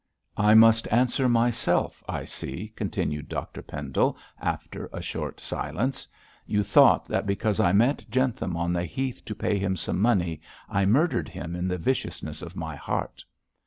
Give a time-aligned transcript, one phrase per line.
[0.35, 6.07] 'I must answer myself, I see,' continued Dr Pendle, after a short silence;
[6.47, 10.41] 'you thought that because I met Jentham on the heath to pay him some money
[10.67, 13.23] I murdered him in the viciousness of my heart.